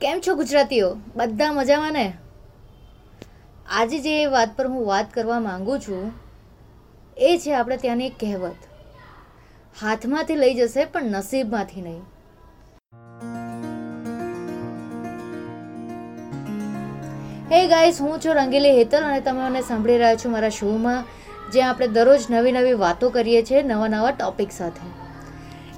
[0.00, 0.96] કેમ છો ગુજરાતીઓ?
[1.16, 2.12] બધા મજામાં ને?
[3.70, 6.12] આજે જે વાત પર હું વાત કરવા માંગુ છું,
[7.16, 8.68] એ છે આપણે ત્યાંની એક કહેવત.
[9.82, 12.04] હાથમાંથી લઈ જશે પણ નસીબમાંથી નહીં.
[17.52, 21.04] હે ગાઈસ હું છું રંગીલી હેતલ અને તમે મને સાંભળી રહ્યા છો મારા શોમાં,
[21.52, 25.07] જ્યાં આપણે દરરોજ નવી નવી વાતો કરીએ છીએ નવા નવા ટોપિક સાથે.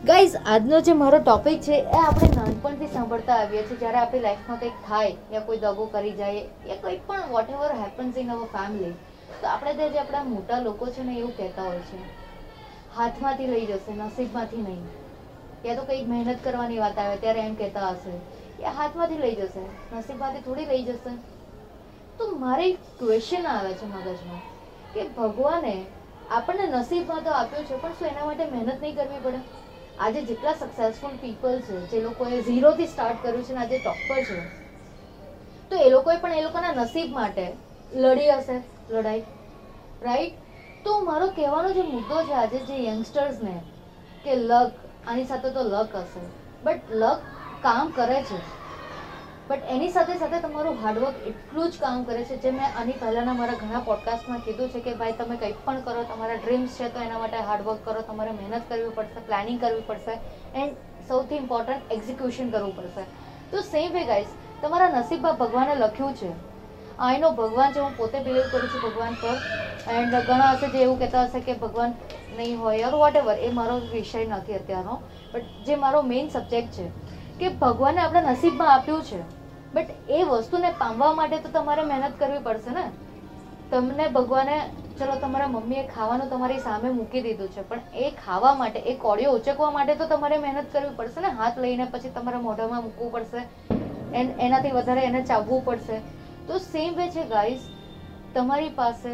[0.07, 3.77] ગાઈઝ આજનો જે મારો ટોપિક છે, એ આપણે નાનપણથી સાંભળતા આવીએ છીએ.
[3.77, 8.17] જ્યારે આપણી લાઈફમાં કંઈક થાય, યા કોઈ દગો કરી જાય, યા કંઈ પણ whatever happens
[8.17, 8.95] in our family
[9.43, 12.01] તો આપણે ત્યાં જે આપણા મોટા લોકો છે ને, એવું કહેતા હોય છે.
[12.97, 14.87] હાથમાંથી લઈ જશે, નસીબમાંથી નહીં.
[15.65, 18.17] યા તો કંઈક મહેનત કરવાની વાત આવે, ત્યારે એમ કહેતા હશે.
[18.63, 21.17] યા હાથમાંથી લઈ જશે, નસીબમાંથી થોડી લઈ જશે.
[22.19, 24.43] તો મારે એક ક્વેશ્ચન આવે છે મગજમાં,
[24.95, 25.85] કે ભગવાને
[26.31, 29.70] આપણને નસીબમાં તો આપ્યો છે, પણ શું એના માટે મહેનત નહીં કરવી પડે?
[30.01, 34.39] આજે જેટલા સક્સેસફુલ પીપલ છે, જે લોકોએ ઝીરોથી સ્ટાર્ટ કર્યું છે ને આજે ટોપર છે.
[35.71, 37.47] તો એ લોકોએ પણ એ લોકોના નસીબ માટે
[37.93, 38.57] લડી હશે,
[38.89, 39.23] લડાઈ.
[40.03, 40.37] રાઈટ
[40.85, 43.57] તો મારો કહેવાનો જે મુદ્દો છે આજે જે યંગસ્ટર્સને
[44.25, 44.73] કે લક
[45.07, 46.25] આની સાથે તો લક હશે.
[46.63, 47.21] બટ લક
[47.63, 48.39] કામ કરે છે.
[49.51, 53.33] બટ એની સાથે સાથે તમારું હાર્ડવર્ક એટલું જ કામ કરે છે, જે મેં આની પહેલાંના
[53.39, 57.01] મારા ઘણા પોડકાસ્ટમાં કીધું છે કે ભાઈ તમે કંઈ પણ કરો, તમારા ડ્રીમ્સ છે તો
[57.07, 60.15] એના માટે હાર્ડવર્ક કરો, તમારે મહેનત કરવી પડશે પ્લાનિંગ કરવી પડશે
[60.61, 60.77] એન્ડ
[61.09, 63.05] સૌથી ઇમ્પોર્ટન્ટ એક્ઝિક્યુશન કરવું પડશે.
[63.51, 66.31] તો સેમ વે ગાઈઝ તમારા નસીબમાં ભગવાને લખ્યું છે.
[67.09, 69.37] આઈનો ભગવાન છે, હું પોતે બિલીવ કરું છું ભગવાન પર.
[69.97, 71.99] એન્ડ ઘણા હશે જે એવું કહેતા હશે કે ભગવાન
[72.39, 74.97] નહીં હોય યાર વોટ એવર એ મારો વિષય નથી અત્યારનો.
[75.35, 76.89] બટ જે મારો મેઇન સબ્જેક્ટ છે,
[77.43, 79.23] કે ભગવાને આપણા નસીબમાં આપ્યું છે.
[79.73, 82.85] બટ એ વસ્તુને પામવા માટે તો તમારે મહેનત કરવી પડશે ને.
[83.73, 84.57] તમને ભગવાને,
[84.99, 89.33] ચલો તમારા મમ્મીએ ખાવાનું તમારી સામે મૂકી દીધું છે, પણ એ ખાવા માટે, એ કોળીઓ
[89.33, 91.31] ઉચકવા માટે તો તમારે મહેનત કરવી પડશે ને.
[91.41, 93.45] હાથ લઈને પછી તમારા મોઢામાં મૂકવું પડશે,
[94.13, 96.01] એન, એનાથી વધારે એને ચાવવું પડશે.
[96.49, 97.69] તો સેમ વે છે ગાઈઝ
[98.35, 99.13] તમારી પાસે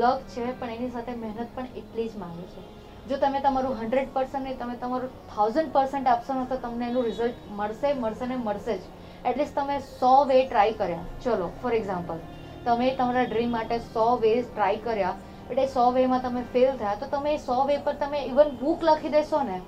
[0.00, 2.62] લક છે, પણ એની સાથે મહેનત પણ એટલી જ માંગે છે.
[3.06, 7.04] જો તમે તમારું હંડ્રેડ પર્સન્ટ નહીં, તમે તમારું થાઉઝન્ડ પર્સન્ટ આપશો ને, તો તમને એનું
[7.04, 8.82] રિઝલ્ટ મળશે મળશે ને મળશે જ.
[9.26, 11.06] એટલીસ્ટ તમે સો વે ટ્રાય કર્યા.
[11.22, 12.18] ચલો ફોર એક્ઝામ્પલ
[12.64, 15.14] તમે તમારા ડ્રીમ માટે સો વે ટ્રાય કર્યા.
[15.50, 19.08] એટલે સો વેમાં તમે ફેલ થયા, તો તમે સો વે પર તમે ઇવન બુક લખી
[19.08, 19.60] દેશો ને,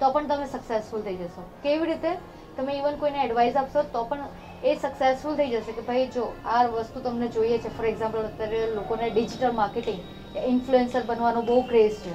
[0.00, 1.42] તો પણ તમે સક્સેસફુલ થઈ જશો.
[1.62, 2.12] કેવી રીતે?
[2.56, 4.24] તમે ઇવન કોઈને એડવાઇસ આપશો, તો પણ
[4.64, 7.76] એ સક્સેસફુલ થઈ જશે કે ભાઈ જો આ વસ્તુ તમને જોઈએ છે.
[7.76, 10.00] ફોર એક્ઝામ્પલ અત્યારે લોકોને ડિજિટલ માર્કેટિંગ
[10.46, 12.14] ઇન્ફ્લુએન્સર બનવાનો બહુ ક્રેઝ છે.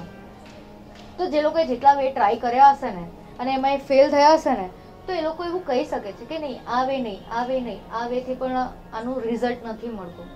[1.18, 3.06] તો જે લોકોએ જેટલા વે ટ્રાય કર્યા હશે ને,
[3.38, 4.68] અને એમાં એ ફેલ થયા હશે ને
[5.06, 7.94] તો એ લોકો એવું કહી શકે છે કે નહીં આ વે નહીં આ વે નહીં
[8.00, 10.28] આ વેથી પણ આનું રિઝલ્ટ નથી મળતું.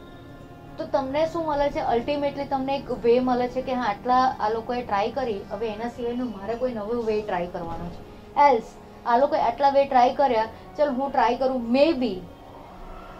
[0.78, 1.80] તો તમને શું મળે છે?
[1.94, 5.90] અલ્ટિમેટલી તમને એક વે મળે છે કે હા, આટલા આ લોકોએ ટ્રાય કરી, હવે એના
[5.96, 8.00] સિવાયનું મારે કોઈ નવો વે ટ્રાય કરવાનો છે.
[8.48, 8.72] એલ્સ
[9.06, 12.18] આ લોકોએ આટલા વે ટ્રાય કર્યા, ચલ હું ટ્રાય કરું મે બી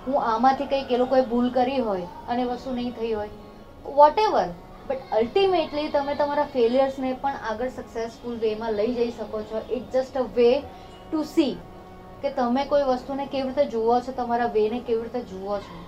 [0.06, 3.31] હું આમાંથી કંઈક એ લોકોએ ભૂલ કરી હોય, અને વસ્તુ નહીં થઈ હોય.
[3.99, 4.49] વોટ એવર
[4.89, 9.60] બટ અલ્ટિમેટલી તમે તમારા ફેલિયર્સને પણ આગળ સક્સેસફુલ વેમાં લઈ જઈ શકો છો.
[9.71, 10.49] It just a way
[11.12, 11.54] to see
[12.22, 15.78] કે તમે કોઈ વસ્તુને કેવી રીતે જુઓ છો, તમારા વેને કેવી રીતે જુઓ છો.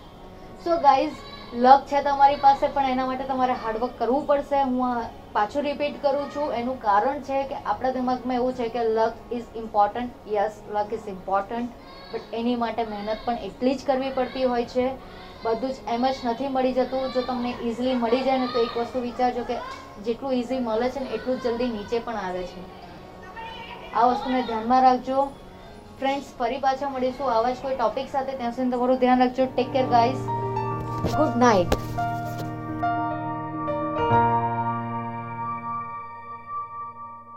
[0.66, 1.18] સો ગાઈઝ
[1.52, 4.62] લક છે તમારી પાસે, પણ એના માટે તમારે હાર્ડવર્ક કરવું પડશે.
[4.64, 6.54] હું પાછું રિપીટ કરું છું.
[6.54, 11.08] એનું કારણ છે કે આપણા દિમાગમાં એવું છે કે luck is important yes luck is
[11.14, 14.86] important but એની માટે મહેનત પણ એટલી જ કરવી પડતી હોય છે.
[15.44, 17.08] બધું જ એમ જ નથી મળી જતું.
[17.10, 19.56] જો તમને ઇઝીલી મળી જાય ને તો એક વસ્તુ વિચારજો કે
[20.06, 22.62] જેટલું ઇઝી મળે છે ને એટલું જ જલ્દી નીચે પણ આવે છે.
[23.94, 25.24] આ વસ્તુને ધ્યાનમાં રાખજો.
[25.98, 28.32] ફ્રેન્ડ્સ ફરી પાછા મળીશું આવા જ કોઈ ટોપિક સાથે.
[28.36, 29.46] ત્યાં સુધી તમારું ધ્યાન રાખજો.
[29.46, 30.22] Take care guys
[31.16, 31.76] good night